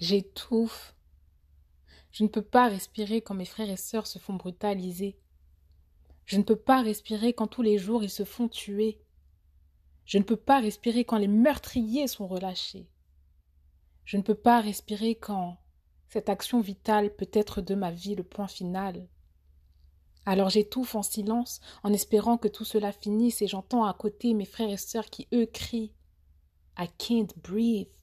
[0.00, 0.94] J'étouffe.
[2.10, 5.18] Je ne peux pas respirer quand mes frères et sœurs se font brutaliser.
[6.24, 8.98] Je ne peux pas respirer quand tous les jours ils se font tuer.
[10.06, 12.88] Je ne peux pas respirer quand les meurtriers sont relâchés.
[14.06, 15.58] Je ne peux pas respirer quand
[16.08, 19.06] cette action vitale peut être de ma vie le point final.
[20.24, 24.46] Alors j'étouffe en silence en espérant que tout cela finisse et j'entends à côté mes
[24.46, 25.92] frères et sœurs qui eux crient
[26.78, 27.99] I can't breathe.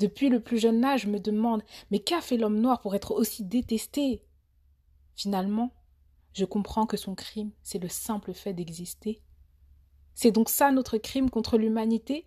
[0.00, 3.12] Depuis le plus jeune âge, je me demande mais qu'a fait l'homme noir pour être
[3.12, 4.24] aussi détesté?
[5.14, 5.74] Finalement,
[6.32, 9.20] je comprends que son crime, c'est le simple fait d'exister.
[10.14, 12.26] C'est donc ça notre crime contre l'humanité?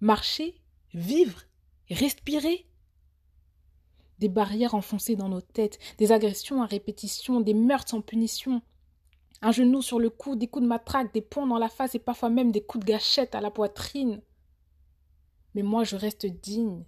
[0.00, 0.62] Marcher,
[0.94, 1.42] vivre,
[1.90, 2.68] respirer?
[4.20, 8.62] Des barrières enfoncées dans nos têtes, des agressions à répétition, des meurtres sans punition.
[9.42, 11.98] Un genou sur le cou, des coups de matraque, des poings dans la face et
[11.98, 14.22] parfois même des coups de gâchette à la poitrine.
[15.56, 16.84] Mais moi je reste digne,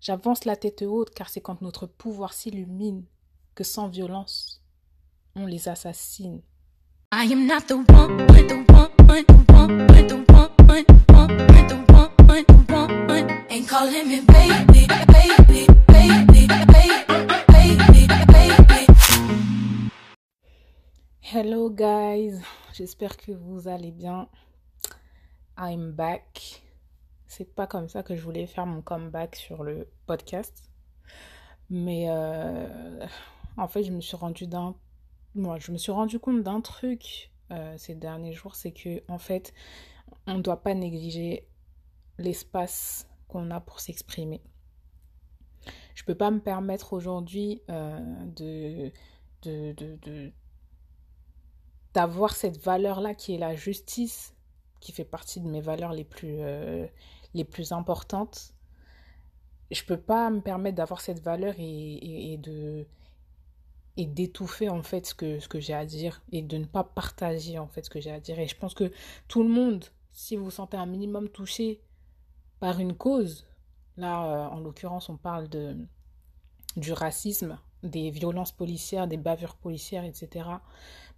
[0.00, 3.04] J'avance la tête haute car c'est quand notre pouvoir s'illumine
[3.54, 4.62] que sans violence,
[5.34, 6.42] on les assassine.
[7.12, 10.84] I am not the one, the one, the one, the one, the
[12.28, 16.96] one, the one, ain't calling me baby, baby, baby, baby,
[17.48, 18.86] baby, baby.
[21.22, 22.40] Hello guys,
[22.74, 24.28] j'espère que vous allez bien.
[25.56, 26.62] I'm back
[27.26, 30.70] c'est pas comme ça que je voulais faire mon comeback sur le podcast.
[31.70, 33.06] Mais euh,
[33.56, 34.74] en fait, je me suis rendu d'un
[35.34, 39.18] moi, je me suis rendu compte d'un truc euh, ces derniers jours, c'est que en
[39.18, 39.52] fait,
[40.26, 41.46] on ne doit pas négliger
[42.18, 44.40] l'espace qu'on a pour s'exprimer.
[45.94, 48.00] Je peux pas me permettre aujourd'hui euh,
[48.36, 48.92] de,
[51.92, 54.34] d'avoir cette valeur-là qui est la justice,
[54.80, 56.38] qui fait partie de mes valeurs les plus,
[57.36, 58.54] les plus importantes,
[59.70, 62.86] je peux pas me permettre d'avoir cette valeur et, de
[63.98, 66.84] et d'étouffer en fait ce que, ce que j'ai à dire et de ne pas
[66.84, 68.38] partager en fait ce que j'ai à dire.
[68.38, 68.92] Et je pense que
[69.26, 71.80] tout le monde, si vous sentez un minimum touché
[72.60, 73.46] par une cause,
[73.96, 75.76] là euh, en l'occurrence on parle de
[76.76, 80.46] du racisme, des violences policières, des bavures policières, etc.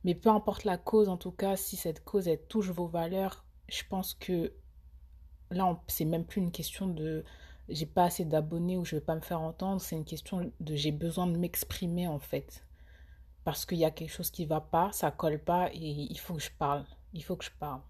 [0.05, 3.45] Mais peu importe la cause, en tout cas, si cette cause elle touche vos valeurs,
[3.69, 4.53] je pense que
[5.51, 7.25] là, c'est même plus une question de
[7.69, 10.75] j'ai pas assez d'abonnés ou je vais pas me faire entendre, c'est une question de
[10.75, 12.65] j'ai besoin de m'exprimer en fait.
[13.45, 16.35] Parce qu'il y a quelque chose qui va pas, ça colle pas et il faut
[16.35, 16.85] que je parle.
[17.13, 17.81] Il faut que je parle.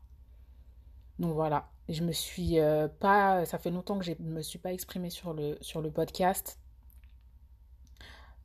[1.19, 4.73] Donc voilà, je me suis euh, pas ça fait longtemps que je me suis pas
[4.73, 6.61] exprimée sur le sur le podcast.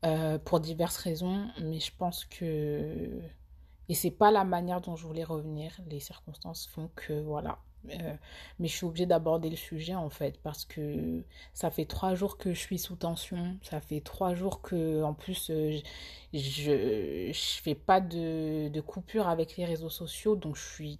[0.06, 3.22] Euh, pour diverses raisons, mais je pense que
[3.90, 5.80] et c'est pas la manière dont je voulais revenir.
[5.88, 8.16] Les circonstances font que voilà, euh,
[8.60, 11.24] mais je suis obligée d'aborder le sujet en fait parce que
[11.54, 15.14] ça fait trois jours que je suis sous tension, ça fait trois jours que en
[15.14, 15.78] plus euh,
[16.34, 20.36] je, je fais pas de, de coupure avec les réseaux sociaux.
[20.36, 21.00] Donc je suis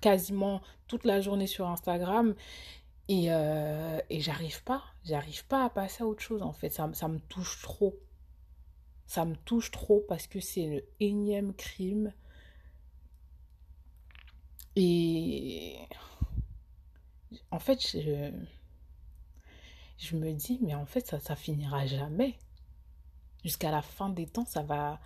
[0.00, 2.34] quasiment toute la journée sur Instagram.
[3.08, 6.88] Et, euh, et j'arrive pas, j'arrive pas à passer à autre chose en fait, ça,
[6.94, 7.94] ça me touche trop.
[9.06, 12.12] Ça me touche trop parce que c'est le énième crime
[14.76, 15.78] et
[17.50, 17.80] en fait,
[19.98, 22.38] je, me dis, mais en fait, ça, finira jamais.
[23.44, 25.00] Jusqu'à la fin des temps, ça va.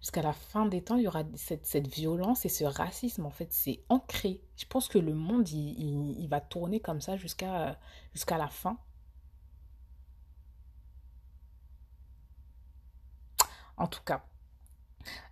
[0.00, 3.26] Jusqu'à la fin des temps, il y aura cette, cette violence et ce racisme.
[3.26, 4.40] En fait, c'est ancré.
[4.56, 7.78] Je pense que le monde, il, il, va tourner comme ça jusqu'à
[8.14, 8.78] jusqu'à la fin.
[13.76, 14.24] En tout cas,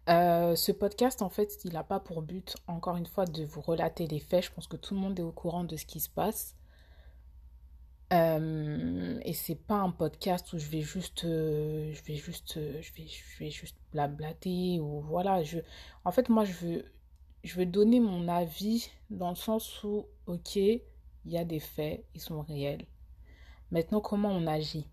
[0.09, 3.61] euh, ce podcast, en fait, il n'a pas pour but, encore une fois, de vous
[3.61, 4.45] relater les faits.
[4.45, 6.57] Je pense que tout le monde est au courant de ce qui se passe.
[8.11, 12.93] Euh, et c'est pas un podcast où je vais juste, euh, je vais juste, je
[12.95, 15.43] vais, je vais juste blablater ou voilà.
[16.07, 16.85] En fait, moi, je veux,
[17.45, 20.83] je veux donner mon avis dans le sens où, ok, il
[21.27, 22.87] y a des faits, ils sont réels.
[23.71, 24.89] Maintenant, comment on agit?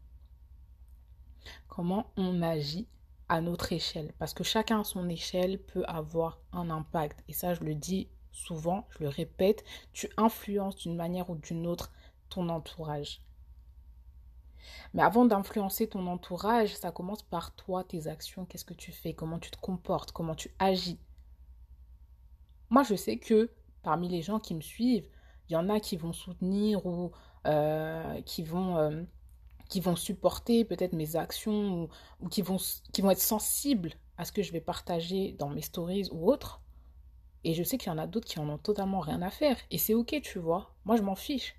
[1.69, 2.87] Comment on agit?
[3.29, 4.13] À notre échelle.
[4.19, 7.23] Parce que chacun à son échelle peut avoir un impact.
[7.27, 9.63] Et ça, je le dis souvent, je le répète,
[9.93, 11.91] tu influences d'une manière ou d'une autre
[12.29, 13.21] ton entourage.
[14.93, 19.13] Mais avant d'influencer ton entourage, ça commence par toi, tes actions, qu'est-ce que tu fais,
[19.13, 20.99] comment tu te comportes, comment tu agis?
[22.69, 23.51] Moi, je sais que
[23.83, 25.07] parmi les gens qui me suivent,
[25.47, 27.11] il y en a qui vont soutenir ou
[27.45, 29.03] euh, qui vont euh,
[29.69, 31.89] qui vont supporter peut-être mes actions
[32.21, 32.57] ou, qui, vont,
[32.93, 36.61] qui vont être sensibles à ce que je vais partager dans mes stories ou autres.
[37.43, 39.57] Et je sais qu'il y en a d'autres qui en ont totalement rien à faire.
[39.71, 40.73] Et c'est ok, tu vois.
[40.85, 41.55] Moi, je m'en fiche.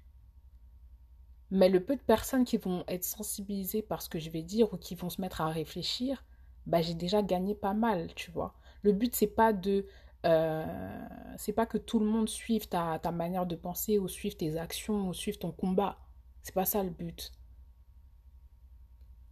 [1.51, 4.73] Mais le peu de personnes qui vont être sensibilisées par ce que je vais dire
[4.73, 6.25] ou qui vont se mettre à réfléchir,
[6.67, 8.55] bah, j'ai déjà gagné pas mal, tu vois.
[8.83, 9.87] Le but, c'est pas de.
[10.25, 11.07] Euh,
[11.39, 14.57] c'est pas que tout le monde suive ta, ta manière de penser ou suive tes
[14.59, 15.99] actions ou suive ton combat.
[16.43, 17.33] C'est pas ça le but.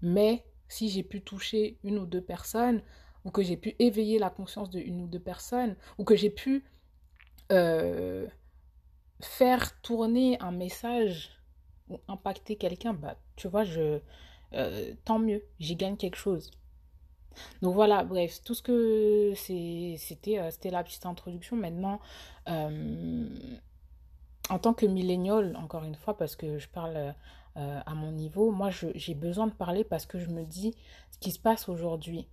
[0.05, 2.83] Mais si j'ai pu toucher une ou deux personnes,
[3.25, 6.29] ou que j'ai pu éveiller la conscience de une ou deux personnes, ou que j'ai
[6.29, 6.63] pu
[7.53, 8.27] euh,
[9.21, 11.31] faire tourner un message
[11.89, 14.01] ou impacter quelqu'un, bah, tu vois, je,
[14.53, 16.51] euh, tant mieux, j'y gagne quelque chose.
[17.63, 21.57] Donc voilà, bref, tout ce que c'était, euh, c'était la petite introduction.
[21.57, 21.99] Maintenant,
[22.47, 27.15] en tant que millénial, encore une fois, parce que je parle
[27.57, 30.75] à mon niveau, moi, j'ai besoin de parler parce que je me dis
[31.11, 32.29] ce qui se passe aujourd'hui.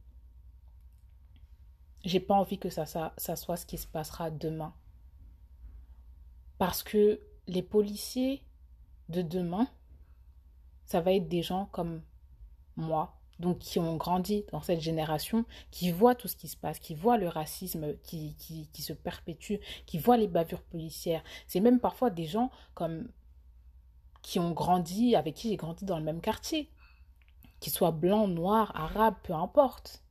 [2.04, 4.74] J'ai pas envie que ça, ça, ça soit ce qui se passera demain.
[6.58, 8.44] Parce que les policiers
[9.10, 9.68] de demain,
[10.86, 12.02] ça va être des gens comme
[12.76, 16.80] moi, donc qui ont grandi dans cette génération, qui voient tout ce qui se passe,
[16.80, 21.24] qui voient le racisme qui, qui, qui se perpétue, qui voient les bavures policières.
[21.48, 23.08] C'est même parfois des gens comme
[24.22, 26.70] qui ont grandi, avec qui j'ai grandi dans le même quartier,
[27.60, 30.04] qu'ils soient blancs, noirs, arabes, peu importe.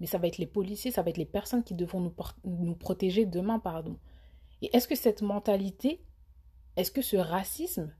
[0.00, 2.12] Mais ça va être les policiers, ça va être les personnes qui devront
[2.44, 3.98] nous, protéger demain, pardon.
[4.62, 6.04] Et est-ce que cette mentalité,
[6.76, 7.92] est-ce que ce racisme,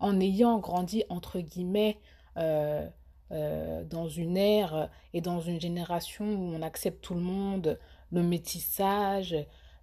[0.00, 1.98] en ayant grandi entre guillemets
[2.36, 2.88] euh,
[3.32, 7.78] euh, dans une ère et dans une génération où on accepte tout le monde,
[8.10, 9.36] le métissage,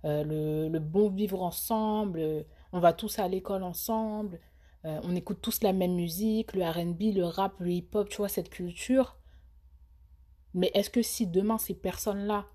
[0.05, 4.41] euh, le, bon vivre ensemble, on va tous à l'école ensemble,
[4.83, 8.49] on écoute tous la même musique, le RB, le rap, le hip-hop, tu vois, cette
[8.49, 9.17] culture.
[10.53, 12.45] Mais est-ce que si demain ces personnes-là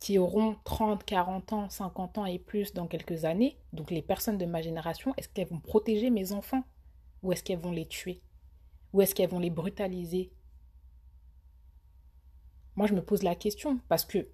[0.00, 4.38] qui auront 30, 40 ans, 50 ans et plus dans quelques années, donc les personnes
[4.38, 6.64] de ma génération, est-ce qu'elles vont protéger mes enfants?
[7.22, 8.22] Ou est-ce qu'elles vont les tuer?
[8.94, 10.32] Ou est-ce qu'elles vont les brutaliser?
[12.76, 14.26] Moi, je me pose la question parce que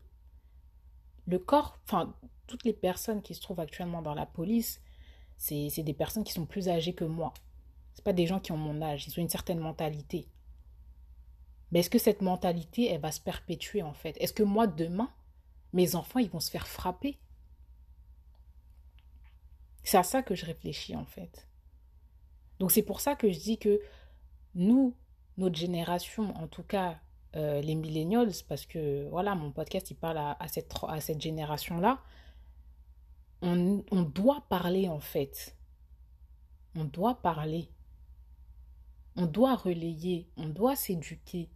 [1.27, 2.15] le corps, enfin,
[2.49, 4.83] toutes les personnes qui se trouvent actuellement dans la police,
[5.37, 7.33] c'est des personnes qui sont plus âgées que moi.
[7.95, 10.27] Ce pas des gens qui ont mon âge, ils ont une certaine mentalité.
[11.71, 14.17] Mais est-ce que cette mentalité, elle va se perpétuer en fait?
[14.21, 15.13] Est-ce que moi, demain,
[15.73, 17.19] mes enfants, ils vont se faire frapper?
[19.85, 21.47] C'est à ça que je réfléchis en fait.
[22.59, 23.81] Donc c'est pour ça que je dis que
[24.55, 24.95] nous,
[25.37, 26.99] notre génération, en tout cas
[27.37, 32.01] euh, les millennials, parce que voilà, mon podcast, il parle à, cette génération-là,
[33.43, 35.57] on, doit parler en fait.
[36.75, 37.71] On doit parler.
[39.17, 41.49] On doit relayer, on doit s'éduquer.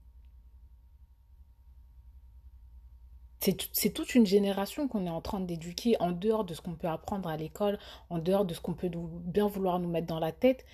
[3.41, 6.89] C'est toute une génération qu'on est en train d'éduquer en dehors de ce qu'on peut
[6.89, 7.77] apprendre à l'école,
[8.09, 10.65] en dehors de ce qu'on peut bien vouloir nous mettre dans la tête.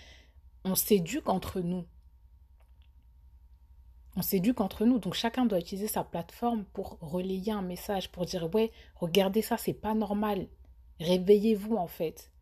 [0.64, 1.86] On s'éduque entre nous.
[4.16, 4.98] On s'éduque entre nous.
[4.98, 9.56] Donc chacun doit utiliser sa plateforme pour relayer un message, pour dire ouais, regardez ça,
[9.56, 10.48] c'est pas normal.
[11.00, 12.32] Réveillez-vous en fait.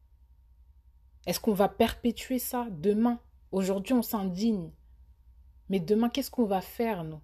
[1.27, 3.21] Est-ce qu'on va perpétuer ça demain?
[3.53, 4.71] Aujourd'hui, on s'indigne.
[5.69, 7.21] Mais demain, qu'est-ce qu'on va faire, nous?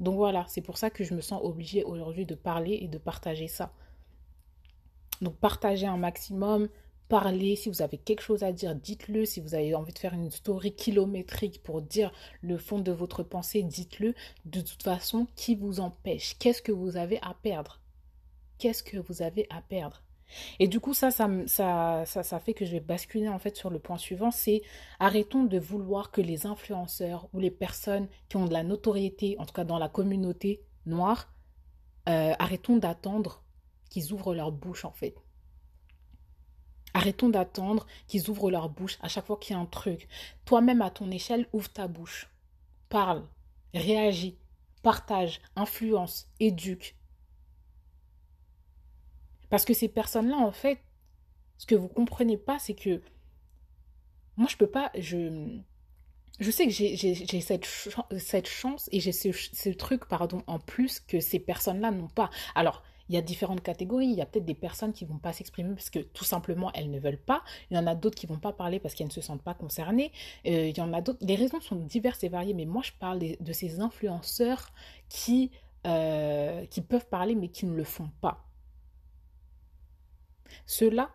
[0.00, 2.98] Donc voilà, c'est pour ça que je me sens obligée aujourd'hui de parler et de
[2.98, 3.72] partager ça.
[5.20, 6.68] Donc partagez un maximum,
[7.14, 10.14] parlez, si vous avez quelque chose à dire, dites-le, si vous avez envie de faire
[10.14, 14.14] une story kilométrique pour dire le fond de votre pensée, dites-le.
[14.46, 16.36] De toute façon, qui vous empêche?
[16.40, 17.80] Qu'est-ce que vous avez à perdre?
[18.58, 20.02] Qu'est-ce que vous avez à perdre?
[20.58, 23.78] Et du coup, ça ça, ça, fait que je vais basculer en fait sur le
[23.78, 24.62] point suivant, c'est
[24.98, 29.46] arrêtons de vouloir que les influenceurs ou les personnes qui ont de la notoriété, en
[29.46, 31.32] tout cas dans la communauté noire,
[32.08, 33.44] euh, arrêtons d'attendre
[33.88, 35.14] qu'ils ouvrent leur bouche en fait.
[36.94, 40.08] Arrêtons d'attendre qu'ils ouvrent leur bouche à chaque fois qu'il y a un truc.
[40.44, 42.28] Toi-même à ton échelle, ouvre ta bouche.
[42.88, 43.24] Parle,
[43.74, 44.38] réagis,
[44.82, 46.96] partage, influence, éduque,
[49.54, 50.80] parce que ces personnes-là, en fait,
[51.58, 53.00] ce que vous comprenez pas, c'est que
[54.36, 55.60] moi, je peux pas, je,
[56.40, 57.64] je sais que j'ai cette,
[58.18, 62.30] cette chance et j'ai ce, ce, truc, pardon, en plus que ces personnes-là n'ont pas.
[62.56, 64.06] Alors, il y a différentes catégories.
[64.06, 66.90] Il y a peut-être des personnes qui vont pas s'exprimer parce que tout simplement elles
[66.90, 67.42] ne veulent pas.
[67.70, 69.54] Il y en a d'autres qui vont pas parler parce qu'elles ne se sentent pas
[69.54, 70.12] concernées.
[70.46, 71.24] Euh, il y en a d'autres.
[71.24, 74.72] Les raisons sont diverses et variées, mais moi je parle de, ces influenceurs
[75.08, 75.50] qui,
[75.86, 78.44] euh, qui peuvent parler mais qui ne le font pas.
[80.66, 81.10] Cela,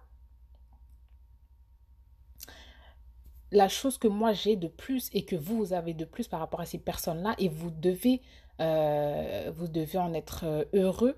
[3.52, 6.62] la chose que moi j'ai de plus et que vous, avez de plus par rapport
[6.62, 8.22] à ces personnes-là, et vous devez,
[8.60, 11.18] euh, vous devez en être heureux,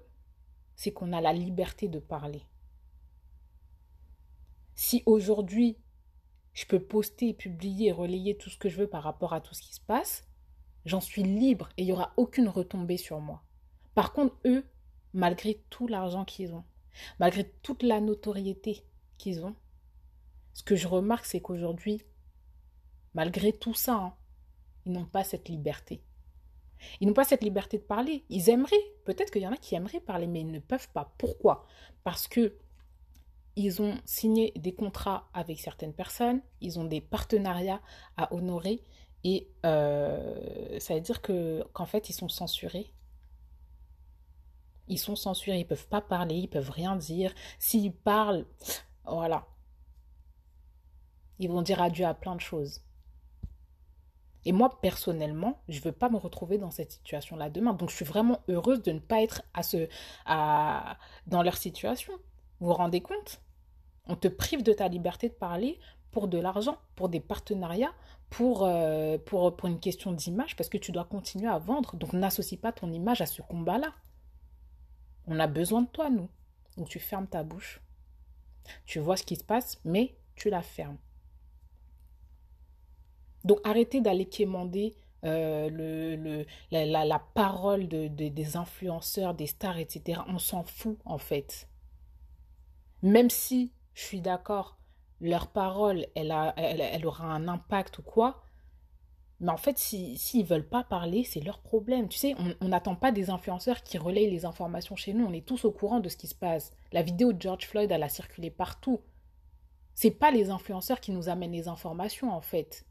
[0.82, 2.42] c'est qu'on a la liberté de parler.
[4.74, 5.78] Si aujourd'hui,
[6.54, 9.62] je peux poster, publier, relayer tout ce que je veux par rapport à tout ce
[9.62, 10.28] qui se passe,
[10.86, 13.44] j'en suis libre et il n'y aura aucune retombée sur moi.
[13.94, 14.66] Par contre, eux,
[15.14, 16.64] malgré tout l'argent qu'ils ont,
[17.20, 18.84] malgré toute la notoriété
[19.20, 19.56] qu'ils ont,
[20.56, 22.02] ce que je remarque, c'est qu'aujourd'hui,
[23.14, 24.16] malgré tout ça, hein,
[24.88, 26.02] ils n'ont pas cette liberté.
[27.00, 28.24] Ils n'ont pas cette liberté de parler.
[28.30, 31.14] Ils aimeraient, peut-être qu'il y en a qui aimeraient parler, mais ils ne peuvent pas.
[31.18, 31.66] Pourquoi?
[32.04, 32.58] Parce que
[33.56, 37.82] ils ont signé des contrats avec certaines personnes, ils ont des partenariats
[38.16, 38.82] à honorer,
[39.24, 42.94] et euh, ça veut dire que qu'en fait ils sont censurés.
[44.88, 47.34] Ils sont censurés, ils peuvent pas parler, ils peuvent rien dire.
[47.60, 48.46] S'ils parlent,
[49.06, 49.48] voilà,
[51.40, 52.82] ils vont dire adieu à plein de choses.
[54.46, 57.74] Et moi, personnellement, je ne veux pas me retrouver dans cette situation-là demain.
[57.74, 59.88] Donc, je suis vraiment heureuse de ne pas être à ce,
[60.26, 62.14] à, dans leur situation.
[62.60, 63.42] Vous vous rendez compte?
[64.08, 65.80] On te prive de ta liberté de parler
[66.10, 67.94] pour de l'argent, pour des partenariats,
[68.30, 71.96] pour, euh, pour, pour une question d'image, parce que tu dois continuer à vendre.
[71.96, 73.94] Donc, n'associe pas ton image à ce combat-là.
[75.28, 76.30] On a besoin de toi, nous.
[76.78, 77.82] Donc, tu fermes ta bouche.
[78.86, 80.98] Tu vois ce qui se passe, mais tu la fermes.
[83.46, 90.22] Donc arrêtez d'aller quémander euh, la, parole de, des influenceurs, des stars, etc.
[90.28, 91.68] On s'en fout en fait.
[93.02, 94.78] Même si je suis d'accord,
[95.20, 96.56] leur parole, elle, a,
[97.04, 98.42] aura un impact ou quoi,
[99.42, 102.08] mais en fait, s'ils si, ne veulent pas parler, c'est leur problème.
[102.08, 105.26] Tu sais, on n'attend pas des influenceurs qui relayent les informations chez nous.
[105.26, 106.72] On est tous au courant de ce qui se passe.
[106.92, 109.02] La vidéo de George Floyd, elle a circulé partout.
[109.96, 112.86] C'est pas les influenceurs qui nous amènent les informations, en fait.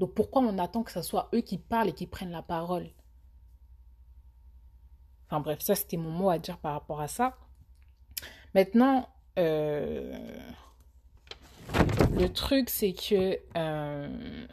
[0.00, 2.88] Donc pourquoi on attend que ce soit eux qui parlent et qui prennent la parole?
[5.26, 7.36] Enfin bref, ça c'était mon mot à dire par rapport à ça.
[8.54, 10.18] Maintenant, euh,
[12.14, 13.38] le truc c'est que...
[13.58, 14.46] Euh,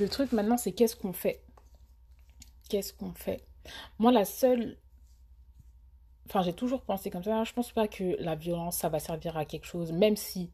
[0.00, 1.44] le truc maintenant c'est qu'est-ce qu'on fait?
[2.70, 3.46] Qu'est-ce qu'on fait?
[3.98, 4.78] Moi la seule
[6.26, 7.44] Enfin, j'ai toujours pensé comme ça.
[7.44, 10.50] Je pense pas que la violence, ça va servir à quelque chose, même si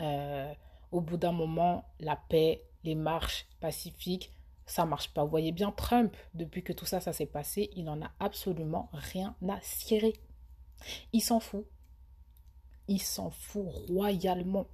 [0.00, 0.52] euh,
[0.92, 4.32] au bout d'un moment, la paix, les marches pacifiques,
[4.66, 5.24] ça marche pas.
[5.24, 8.90] Vous voyez bien, Trump, depuis que tout ça, ça s'est passé, il n'en a absolument
[8.92, 10.14] rien à cirer.
[11.12, 11.66] Il s'en fout.
[12.88, 14.66] Il s'en fout royalement.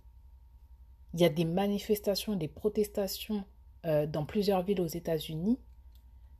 [1.14, 3.44] Il y a des manifestations, des protestations
[3.84, 5.58] euh, dans plusieurs villes aux États-Unis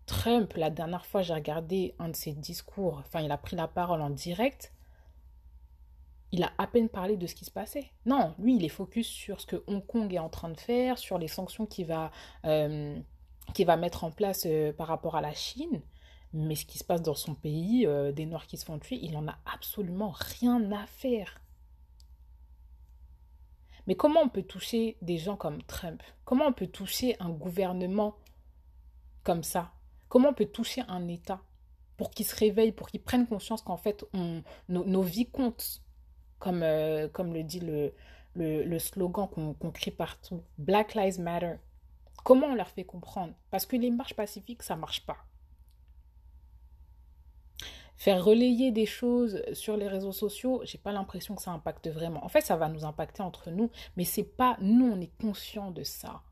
[0.06, 3.68] Trump, la dernière fois, j'ai regardé un de ses discours, enfin, il a pris la
[3.68, 4.72] parole en direct.
[6.32, 7.90] Il a à peine parlé de ce qui se passait.
[8.06, 10.98] Non, lui, il est focus sur ce que Hong Kong est en train de faire,
[10.98, 12.10] sur les sanctions qu'il va,
[12.46, 12.98] euh,
[13.58, 15.82] va mettre en place euh, par rapport à la Chine.
[16.32, 18.98] Mais ce qui se passe dans son pays, euh, des Noirs qui se font tuer,
[19.02, 21.38] il n'en a absolument rien à faire.
[23.86, 26.02] Mais comment on peut toucher des gens comme Trump?
[26.24, 28.14] Comment on peut toucher un gouvernement
[29.24, 29.72] comme ça?
[30.12, 31.40] Comment on peut toucher un État
[31.96, 34.04] pour qu'il se réveille, pour qu'il prenne conscience qu'en fait,
[34.68, 35.80] nos, vies comptent,
[36.38, 37.60] comme, euh, le dit
[38.34, 41.54] le, slogan qu'on crie partout, Black Lives Matter.
[42.24, 43.32] Comment on leur fait comprendre?
[43.50, 45.16] Parce que les marches pacifiques, ça marche pas.
[47.96, 52.22] Faire relayer des choses sur les réseaux sociaux, j'ai pas l'impression que ça impacte vraiment.
[52.22, 55.70] En fait, ça va nous impacter entre nous, mais c'est pas nous, on est conscient
[55.70, 56.22] de ça.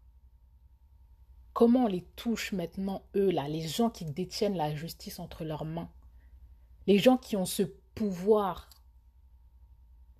[1.60, 5.66] Comment on les touche maintenant, eux, là, les gens qui détiennent la justice entre leurs
[5.66, 5.90] mains.
[6.86, 7.64] Les gens qui ont ce
[7.94, 8.70] pouvoir.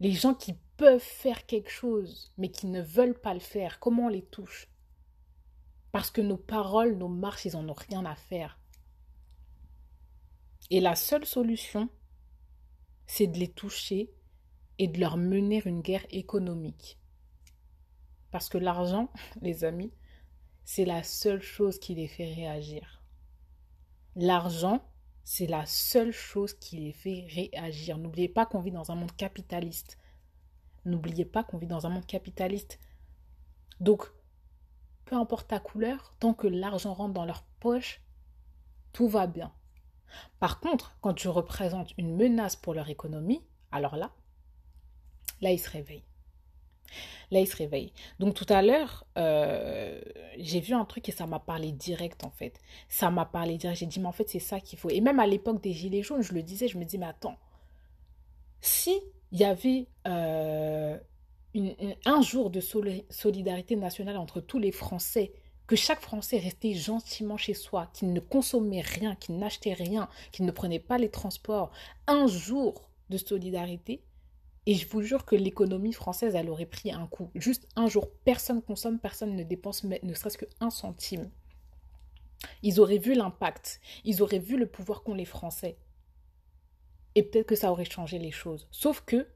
[0.01, 3.81] Les gens qui peuvent faire quelque chose, mais qui ne veulent pas le faire.
[3.81, 4.69] Comment on les touche?
[5.93, 8.59] Parce que nos paroles, nos marches, ils n'en ont rien à faire.
[10.69, 11.89] Et la seule solution,
[13.07, 14.13] c'est de les toucher
[14.79, 16.99] et de leur mener une guerre économique.
[18.31, 19.91] Parce que l'argent, les amis,
[20.73, 23.03] c'est la seule chose qui les fait réagir.
[24.15, 24.81] L'argent,
[25.25, 27.99] c'est la seule chose qui les fait réagir.
[27.99, 29.99] N'oubliez pas qu'on vit dans un monde capitaliste.
[30.85, 32.79] N'oubliez pas qu'on vit dans un monde capitaliste.
[33.81, 34.12] Donc,
[35.07, 38.00] peu importe ta couleur, tant que l'argent rentre dans leur poche,
[38.93, 39.53] tout va bien.
[40.39, 44.12] Par contre, quand tu représentes une menace pour leur économie, alors là,
[45.41, 46.10] là, ils se réveillent.
[47.31, 47.93] Là, il se réveille.
[48.19, 50.01] Donc tout à l'heure, euh,
[50.39, 52.59] j'ai vu un truc et ça m'a parlé direct en fait.
[52.89, 53.79] Ça m'a parlé direct.
[53.81, 54.91] J'ai dit, mais en fait, c'est ça qu'il faut.
[54.91, 57.37] Et même à l'époque des Gilets jaunes, je le disais, je me dis, mais attends,
[58.61, 58.99] si
[59.33, 60.99] il y avait euh,
[62.05, 65.33] un jour de solidarité nationale entre tous les Français
[65.67, 70.45] que chaque Français restait gentiment chez soi, qu'il ne consommait rien, qu'il n'achetait rien, qu'il
[70.45, 71.71] ne prenait pas les transports,
[72.09, 74.03] un jour de solidarité,
[74.71, 77.29] et je vous jure que l'économie française, elle aurait pris un coup.
[77.35, 81.29] Juste un jour, personne consomme, personne ne dépense ne serait-ce qu'un centime.
[82.62, 85.77] Ils auraient vu l'impact, ils auraient vu le pouvoir qu'ont les Français.
[87.17, 88.69] Et peut-être que ça aurait changé les choses.
[88.71, 89.27] Sauf que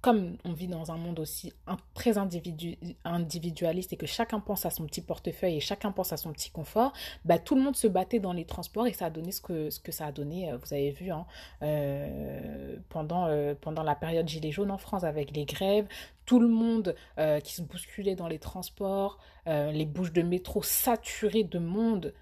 [0.00, 1.52] comme on vit dans un monde aussi
[1.94, 6.32] très individualiste et que chacun pense à son petit portefeuille et chacun pense à son
[6.32, 6.92] petit confort,
[7.24, 9.68] bah, tout le monde se battait dans les transports et ça a donné ce que,
[9.68, 11.26] ce que ça a donné, euh, vous avez vu, hein,
[11.62, 15.86] euh, pendant, euh, pendant la période Gilets jaunes en France avec les grèves,
[16.24, 16.94] tout le monde
[17.42, 22.14] qui se bousculait dans les transports, les bouches de métro saturées de monde,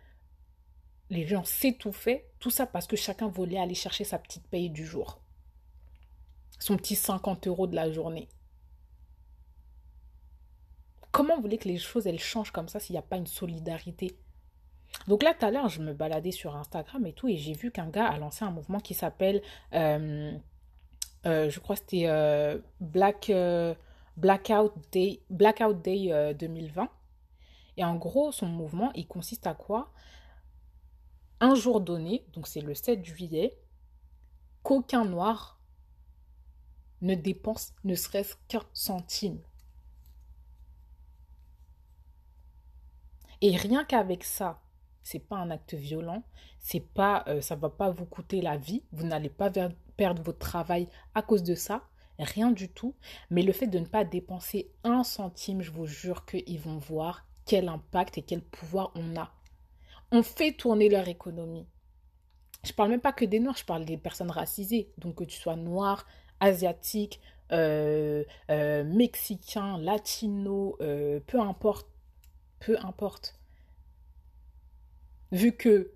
[1.10, 4.86] les gens s'étouffaient, tout ça parce que chacun voulait aller chercher sa petite paye du
[4.86, 5.20] jour
[6.58, 8.28] son petit 50 euros de la journée.
[11.12, 13.26] Comment vous voulez que les choses elles changent comme ça s'il n'y a pas une
[13.26, 14.16] solidarité?
[15.06, 17.70] Donc là, tout à l'heure, je me baladais sur Instagram et tout, et j'ai vu
[17.70, 19.42] qu'un gars a lancé un mouvement qui s'appelle,
[19.74, 20.32] euh,
[21.26, 23.32] euh, je crois que c'était euh, Black,
[24.16, 26.88] Blackout Day, Blackout Day 2020.
[27.76, 29.92] Et en gros, son mouvement, il consiste à quoi?
[31.40, 33.56] Un jour donné, donc c'est le 7 juillet,
[34.64, 35.57] qu'aucun noir
[37.00, 39.40] ne dépense ne serait-ce qu'un centime.
[43.40, 44.60] Et rien qu'avec ça,
[45.02, 46.22] c'est pas un acte violent,
[46.58, 49.50] c'est pas, euh, ça va pas vous coûter la vie, vous n'allez pas
[49.96, 51.84] perdre votre travail à cause de ça,
[52.18, 52.94] rien du tout.
[53.30, 57.24] Mais le fait de ne pas dépenser un centime, je vous jure qu'ils vont voir
[57.46, 59.32] quel impact et quel pouvoir on a.
[60.10, 61.66] On fait tourner leur économie.
[62.64, 64.90] Je parle même pas que des noirs, je parle des personnes racisées.
[64.98, 66.06] Donc que tu sois noir,
[66.40, 67.20] asiatique,
[67.52, 71.88] euh, euh, mexicain, latino, euh, peu importe,
[72.60, 73.38] peu importe.
[75.32, 75.90] Vu que,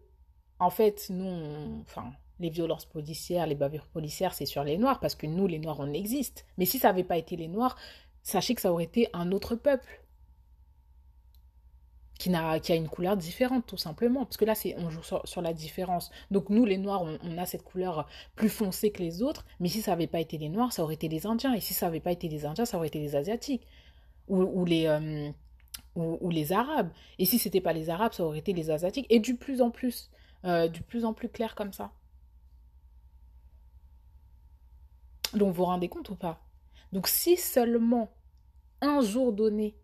[0.58, 5.14] en fait, nous, enfin, les violences policières, les bavures policières, c'est sur les Noirs, parce
[5.14, 6.46] que nous, les Noirs, on existe.
[6.58, 7.76] Mais si ça n'avait pas été les Noirs,
[8.22, 10.01] sachez que ça aurait été un autre peuple
[12.22, 14.24] qui, a, une couleur différente, tout simplement.
[14.24, 16.10] Parce que là, on joue sur, la différence.
[16.30, 18.06] Donc, nous, les Noirs, on, a cette couleur
[18.36, 19.44] plus foncée que les autres.
[19.58, 21.52] Mais si ça n'avait pas été les Noirs, ça aurait été les Indiens.
[21.54, 23.66] Et si ça n'avait pas été les Indiens, ça aurait été les Asiatiques.
[24.28, 25.30] Ou, les, euh,
[25.96, 26.90] ou, les Arabes.
[27.18, 29.06] Et si c'était pas les Arabes, ça aurait été les Asiatiques.
[29.10, 30.10] Et du plus en plus.
[30.44, 31.92] Euh, du plus en plus clair comme ça.
[35.34, 36.40] Donc, vous vous rendez compte ou pas?
[36.92, 38.12] Donc, si seulement
[38.80, 39.74] un jour donné,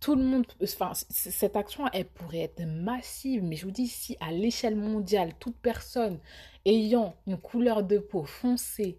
[0.00, 4.16] tout le monde, enfin, cette action, elle pourrait être massive, mais je vous dis, si
[4.20, 6.18] à l'échelle mondiale, toute personne
[6.64, 8.98] ayant une couleur de peau foncée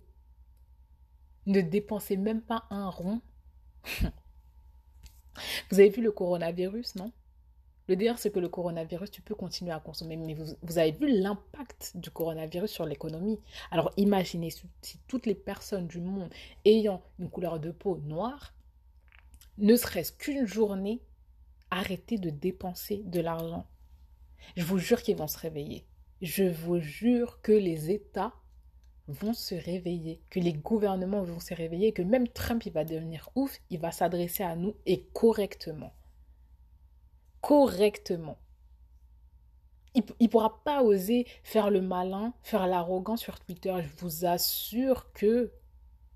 [1.46, 3.22] ne dépensait même pas un rond,
[5.72, 7.12] vous avez vu le coronavirus, non?
[7.88, 10.92] Le dire, c'est que le coronavirus, tu peux continuer à consommer, mais vous, vous avez
[10.92, 13.40] vu l'impact du coronavirus sur l'économie?
[13.72, 14.50] Alors imaginez
[14.82, 16.30] si toutes les personnes du monde
[16.66, 18.54] ayant une couleur de peau noire
[19.58, 21.02] ne serait-ce qu'une journée,
[21.72, 23.68] arrêter de dépenser de l'argent.
[24.56, 25.86] Je vous jure qu'ils vont se réveiller.
[26.22, 28.34] Je vous jure que les États
[29.08, 33.30] vont se réveiller, que les gouvernements vont se réveiller, que même Trump, il va devenir
[33.36, 35.94] ouf, il va s'adresser à nous et correctement.
[37.42, 38.38] Correctement.
[39.96, 43.74] Il ne pourra pas oser faire le malin, faire l'arrogant sur Twitter.
[43.82, 45.52] Je vous assure que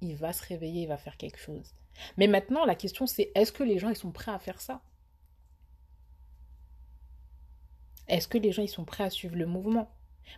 [0.01, 1.73] il va se réveiller, il va faire quelque chose.
[2.17, 4.81] Mais maintenant, la question c'est est-ce que les gens ils sont prêts à faire ça?
[8.07, 9.91] Est-ce que les gens ils sont prêts à suivre le mouvement?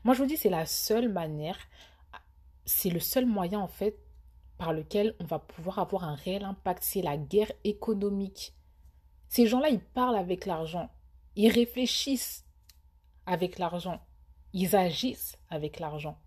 [0.04, 1.58] Moi je vous dis c'est la seule manière,
[2.66, 3.98] c'est le seul moyen en fait
[4.58, 8.54] par lequel on va pouvoir avoir un réel impact, c'est la guerre économique.
[9.28, 10.90] Ces gens-là, ils parlent avec l'argent,
[11.36, 12.46] ils réfléchissent
[13.26, 14.00] avec l'argent,
[14.54, 16.20] ils agissent avec l'argent.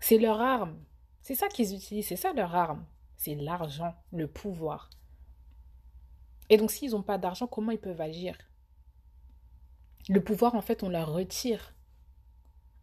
[0.00, 0.76] C'est leur arme.
[1.30, 2.84] C'est ça qu'ils utilisent, c'est ça leur arme.
[3.16, 4.90] C'est l'argent, le pouvoir.
[6.48, 8.36] Et donc s'ils n'ont pas d'argent, comment ils peuvent agir?
[10.08, 11.72] Le pouvoir, en fait, on leur retire.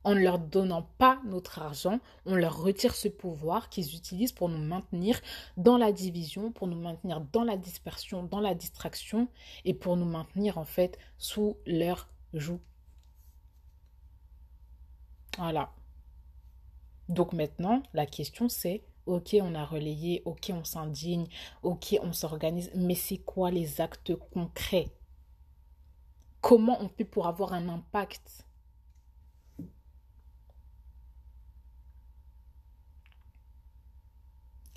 [0.05, 4.47] En ne leur donnant pas notre argent, on leur retire ce pouvoir qu'ils utilisent pour
[4.47, 5.19] nous maintenir
[5.57, 9.27] dans la division, pour nous maintenir dans la dispersion, dans la distraction
[9.65, 12.61] et pour nous maintenir en fait sous leur joug.
[15.37, 15.76] Voilà.
[17.09, 21.27] Donc maintenant, la question c'est, ok, on a relayé, ok, on s'indigne,
[21.63, 24.91] ok, on s'organise, mais c'est quoi les actes concrets?
[26.41, 28.45] Comment on fait pour avoir un impact?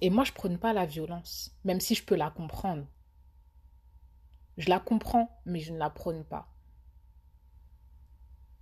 [0.02, 2.86] Et moi, je prône pas la violence, même si je peux la comprendre.
[4.56, 6.48] Je la comprends, mais je ne la prône pas.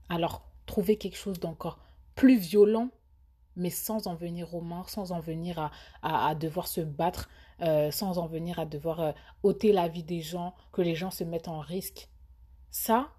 [0.08, 1.78] Alors, trouver quelque chose d'encore
[2.14, 2.90] plus violent,
[3.58, 5.70] mais sans en venir aux morts, sans en venir
[6.02, 7.28] à, devoir se battre,
[7.60, 11.10] euh, sans en venir à devoir euh, ôter la vie des gens, que les gens
[11.10, 12.08] se mettent en risque.
[12.70, 13.10] Ça,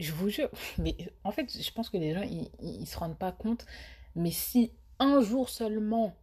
[0.00, 3.18] je vous jure, mais en fait, je pense que les gens, ils ne se rendent
[3.18, 3.66] pas compte,
[4.16, 6.16] mais si un jour seulement,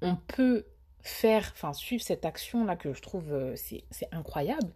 [0.00, 0.66] on peut
[1.00, 4.72] faire, enfin, suivre cette action-là que je trouve, euh, c'est incroyable,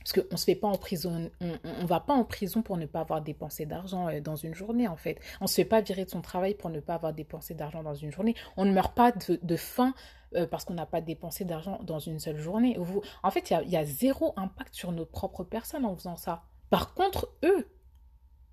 [0.00, 3.00] parce qu'on ne se fait pas en ne va pas en prison pour ne pas
[3.00, 5.20] avoir dépensé d'argent euh, dans une journée, en fait.
[5.40, 7.82] On ne se fait pas virer de son travail pour ne pas avoir dépensé d'argent
[7.82, 8.34] dans une journée.
[8.56, 9.94] On ne meurt pas de, faim
[10.34, 12.78] euh, parce qu'on n'a pas dépensé d'argent dans une seule journée.
[13.22, 16.44] en fait, il y, a, zéro impact sur nos propres personnes en faisant ça.
[16.70, 17.68] Par contre, eux,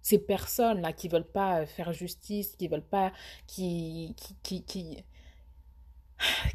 [0.02, 3.14] ces personnes-là qui veulent pas faire justice, qui veulent pas,
[3.46, 5.04] qui, qui qui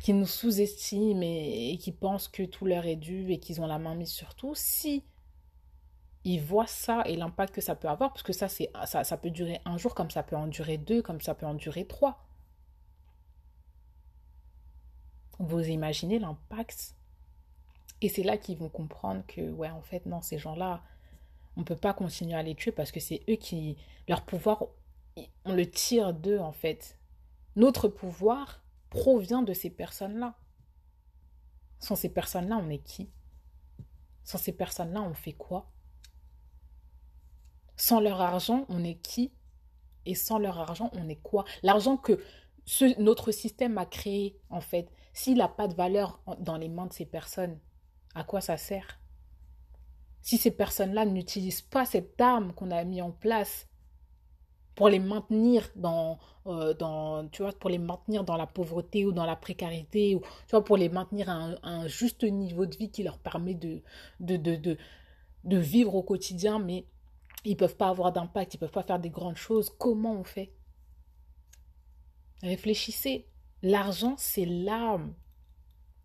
[0.09, 3.95] nous sous-estiment et, qui pensent que tout leur est dû et qu'ils ont la main
[3.95, 5.05] mise sur tout, si
[6.25, 9.31] ils voient ça et l'impact que ça peut avoir, parce que ça, ça, ça peut
[9.31, 12.25] durer un jour, comme ça peut en durer deux, comme ça peut en durer trois.
[15.39, 16.95] Vous imaginez l'impact?
[18.01, 20.83] Et c'est là qu'ils vont comprendre que, ouais, en fait, non, ces gens-là,
[21.57, 23.77] on ne peut pas continuer à les tuer parce que c'est eux qui,
[24.09, 24.65] leur pouvoir,
[25.45, 26.99] on le tire d'eux, en fait.
[27.57, 28.62] Notre pouvoir,
[28.93, 30.37] provient de ces personnes-là.
[31.79, 33.11] Sans ces personnes-là, on est qui?
[34.23, 35.73] Sans ces personnes-là, on fait quoi?
[37.75, 39.33] Sans leur argent, on est qui?
[40.05, 41.47] Et sans leur argent, on est quoi?
[41.63, 42.23] L'argent que
[42.99, 46.93] notre système a créé, en fait, s'il n'a pas de valeur dans les mains de
[46.93, 47.59] ces personnes,
[48.15, 49.01] à quoi ça sert?
[50.21, 53.67] Si ces personnes-là n'utilisent pas cette arme qu'on a mis en place
[54.75, 56.75] pour les maintenir dans, euh,
[57.61, 60.89] pour les maintenir dans la pauvreté ou dans la précarité, ou tu vois, pour les
[60.89, 63.83] maintenir à un, juste niveau de vie qui leur permet de,
[64.21, 64.77] de,
[65.59, 66.87] vivre au quotidien, mais
[67.45, 69.71] ils ne peuvent pas avoir d'impact, ils ne peuvent pas faire des grandes choses.
[69.79, 70.53] Comment on fait?
[72.43, 73.27] Réfléchissez.
[73.63, 75.15] L'argent, c'est l'arme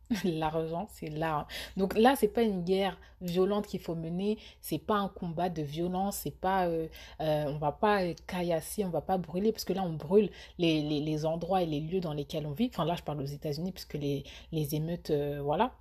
[0.24, 1.48] L'argent, c'est là.
[1.76, 5.62] Donc là, c'est pas une guerre violente qu'il faut mener, c'est pas un combat de
[5.62, 6.88] violence, c'est pas, euh,
[7.20, 10.82] euh, on va pas caillasser, on va pas brûler, parce que là, on brûle les,
[10.82, 12.70] les, endroits et les lieux dans lesquels on vit.
[12.72, 15.74] Enfin là, je parle aux États-Unis, puisque les, les émeutes, euh, voilà.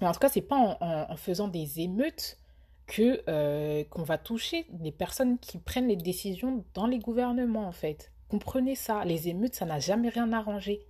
[0.00, 2.38] Mais en tout cas, c'est pas en, faisant des émeutes
[2.86, 8.10] que qu'on va toucher les personnes qui prennent les décisions dans les gouvernements, en fait.
[8.28, 9.04] Comprenez ça.
[9.04, 10.84] Les émeutes, ça n'a jamais rien arrangé.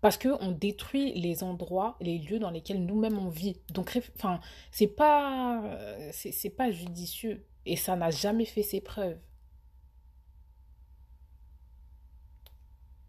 [0.00, 3.60] Parce qu'on détruit les endroits, les lieux dans lesquels nous-mêmes on vit.
[3.72, 5.62] Donc, enfin, c'est pas,
[6.12, 7.44] c'est pas judicieux.
[7.64, 9.18] Et ça n'a jamais fait ses preuves.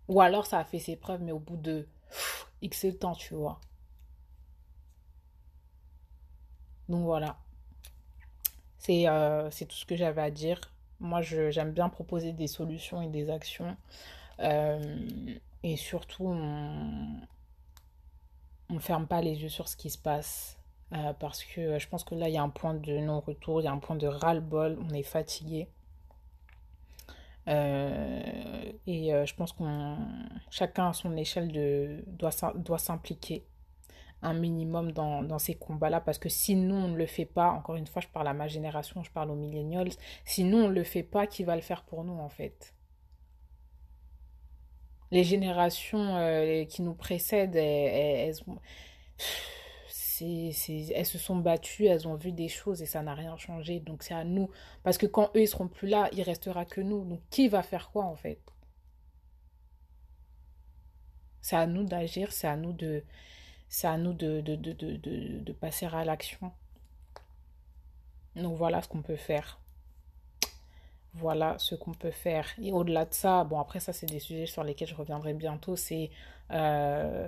[0.08, 1.88] Ou alors ça a fait ses preuves, mais au bout de
[2.62, 3.60] X temps, tu vois.
[6.89, 7.38] Donc voilà.
[8.78, 10.62] C'est euh, tout ce que j'avais à dire.
[11.00, 13.76] Moi, j'aime bien proposer des solutions et des actions.
[14.39, 14.80] Euh,
[15.63, 17.20] et surtout, on
[18.70, 20.58] ne ferme pas les yeux sur ce qui se passe.
[20.93, 23.65] Euh, parce que je pense que là, il y a un point de non-retour, il
[23.65, 25.67] y a un point de ras-le-bol, on est fatigué.
[27.50, 29.98] Euh, et euh, je pense qu'on
[30.50, 33.46] chacun à son échelle de, doit, doit s'impliquer
[34.22, 37.52] un minimum dans, dans ces combats-là parce que si nous on ne le fait pas,
[37.52, 39.91] encore une fois je parle à ma génération, je parle aux millennials,
[40.26, 42.74] si nous on ne le fait pas, qui va le faire pour nous en fait?
[45.12, 48.36] Les générations euh, qui nous précèdent, elles,
[51.06, 53.80] se sont battues, elles ont vu des choses et ça n'a rien changé.
[53.80, 54.50] Donc c'est à nous.
[54.84, 57.06] Parce que quand eux, ils seront plus là, il restera que nous.
[57.06, 58.39] Donc qui va faire quoi en fait?
[61.41, 63.04] C'est à nous d'agir, c'est à nous de,
[63.70, 66.52] c'est à nous de, de, de, passer à l'action.
[68.36, 69.60] Donc voilà ce qu'on peut faire.
[71.19, 72.47] Voilà ce qu'on peut faire.
[72.62, 75.75] Et au-delà de ça, bon après ça c'est des sujets sur lesquels je reviendrai bientôt,
[75.75, 76.12] c'est
[76.51, 77.27] euh,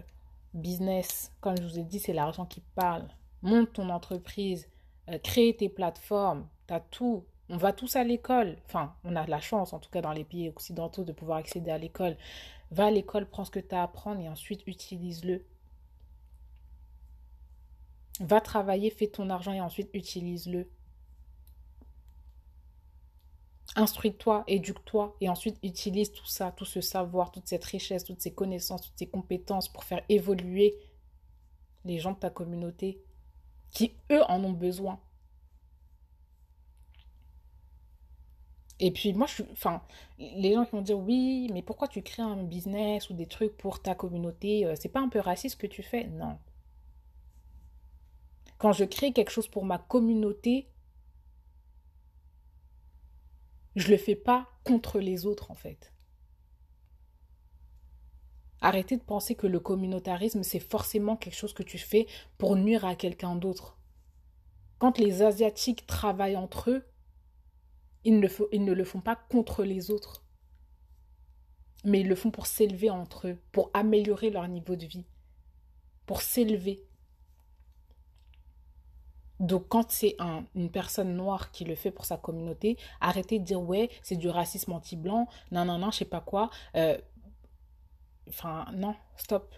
[0.54, 1.32] business.
[1.42, 3.08] Comme je vous ai dit, c'est l'argent qui parle.
[3.42, 4.68] Monte ton entreprise,
[5.10, 7.26] euh, crée tes plateformes, tu as tout.
[7.50, 8.58] On va tous à l'école.
[8.68, 11.40] Enfin, on a de la chance, en tout cas dans les pays occidentaux, de pouvoir
[11.40, 12.16] accéder à l'école.
[12.72, 15.44] Va à l'école, prends ce que tu as à apprendre et ensuite utilise-le.
[18.20, 20.70] Va travailler, fais ton argent et ensuite utilise-le
[23.80, 28.34] instruis-toi, éduque-toi et ensuite utilise tout ça, tout ce savoir, toute cette richesse, toutes ces
[28.34, 30.76] connaissances, toutes ces compétences pour faire évoluer
[31.86, 33.02] les gens de ta communauté
[33.72, 35.00] qui, eux, en ont besoin.
[38.80, 39.82] Et puis moi, je suis, enfin,
[40.18, 43.56] les gens qui vont dire oui, mais pourquoi tu crées un business ou des trucs
[43.58, 46.06] pour ta communauté euh, C'est pas un peu raciste ce que tu fais?
[46.08, 46.38] Non.
[48.58, 50.68] Quand je crée quelque chose pour ma communauté,
[53.76, 55.94] je le fais pas contre les autres en fait.
[58.62, 62.86] Arrêtez de penser que le communautarisme, c'est forcément quelque chose que tu fais pour nuire
[62.86, 63.78] à quelqu'un d'autre.
[64.80, 66.86] Quand les Asiatiques travaillent entre eux,
[68.04, 70.26] ils ne, ils ne le font pas contre les autres.
[71.86, 75.06] Mais ils le font pour s'élever entre eux, pour améliorer leur niveau de vie,
[76.06, 76.86] pour s'élever.
[79.40, 83.46] Donc quand c'est un, une personne noire qui le fait pour sa communauté, arrêtez de
[83.46, 86.50] dire ouais, c'est du racisme anti-blanc, non, non, non, je sais pas quoi.
[86.76, 86.98] Euh,
[88.30, 89.54] Enfin, non, stop.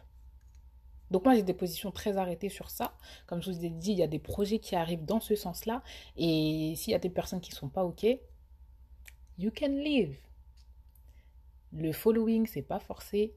[1.11, 2.93] Donc moi j'ai des positions très arrêtées sur ça.
[3.27, 5.83] Comme je vous ai dit, il y a des projets qui arrivent dans ce sens-là.
[6.17, 8.05] Et s'il y a des personnes qui ne sont pas OK,
[9.37, 10.15] you can leave.
[11.73, 13.33] Le following, c'est pas forcé.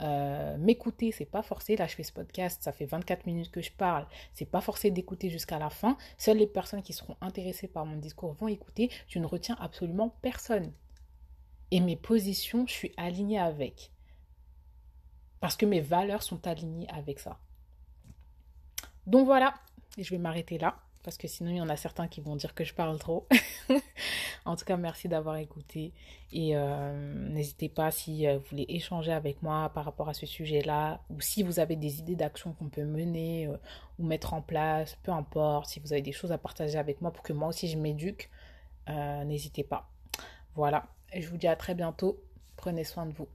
[0.00, 1.76] Euh, m'écouter, c'est pas forcé.
[1.76, 4.06] Là, je fais ce podcast, ça fait 24 minutes que je parle.
[4.32, 5.96] C'est pas forcé d'écouter jusqu'à la fin.
[6.18, 8.90] Seules les personnes qui seront intéressées par mon discours vont écouter.
[9.08, 10.72] Je ne retiens absolument personne.
[11.70, 13.92] Et mes positions, je suis alignée avec.
[15.40, 17.38] Parce que mes valeurs sont alignées avec ça.
[19.06, 19.54] Donc voilà,
[19.98, 20.76] je vais m'arrêter là.
[21.02, 23.26] Parce que sinon, il y en a certains qui vont dire que je parle trop.
[24.44, 25.92] en tout cas, merci d'avoir écouté.
[26.30, 30.26] Et euh, n'hésitez pas si euh, vous voulez échanger avec moi par rapport à ce
[30.26, 31.00] sujet-là.
[31.10, 33.56] Ou si vous avez des idées d'action qu'on peut mener euh,
[33.98, 34.96] ou mettre en place.
[35.02, 35.70] Peu importe.
[35.70, 38.30] Si vous avez des choses à partager avec moi pour que moi aussi je m'éduque.
[38.88, 39.90] n'hésitez pas.
[40.54, 40.86] Voilà.
[41.14, 42.20] Je vous dis à très bientôt.
[42.56, 43.28] Prenez soin de vous.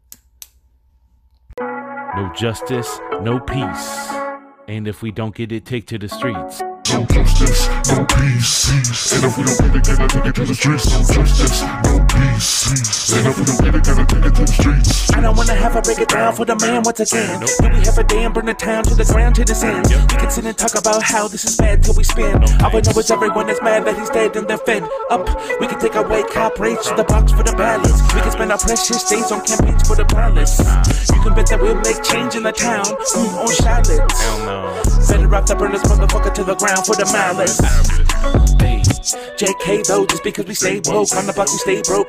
[2.15, 4.09] No justice, no peace.
[4.69, 6.66] And if we don't get it, take to the streets.
[6.89, 9.13] No justice, no peace.
[9.13, 10.89] And if we don't get gotta take it to the streets.
[10.89, 13.13] No justice, no peace.
[13.13, 15.11] And if we don't gotta take it to the streets.
[15.13, 17.39] I don't wanna have a break it down for the man once again.
[17.39, 19.87] Do we have a day and burn the town to the ground to the sand?
[19.87, 22.43] We can sit and talk about how this is bad till we spin.
[22.61, 25.25] All we know is everyone is mad that he's dead and they're fed up.
[25.59, 28.01] We can take away cop rates to the box for the balance.
[28.13, 30.59] We can spend our precious days on campaigns for the palace.
[31.13, 32.85] You can bet that we'll make change in the town.
[32.85, 34.11] Mm, on Charlotte.
[34.11, 35.07] Hell no.
[35.07, 38.56] Better rock to burn this motherfucker to the ground for the malice.
[39.13, 42.07] JK though, just because we stay woke on the block we stay broke.